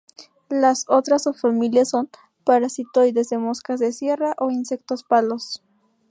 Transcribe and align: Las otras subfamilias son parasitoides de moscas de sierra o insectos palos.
Las 0.49 0.85
otras 0.87 1.25
subfamilias 1.25 1.89
son 1.89 2.09
parasitoides 2.43 3.29
de 3.29 3.37
moscas 3.37 3.79
de 3.79 3.93
sierra 3.93 4.33
o 4.39 4.49
insectos 4.49 5.03
palos. 5.03 5.61